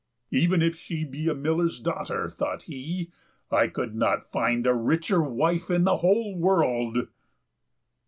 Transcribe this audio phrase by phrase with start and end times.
[0.31, 3.11] "Even if she be a miller's daughter," thought he,
[3.51, 7.07] "I could not find a richer wife in the whole world."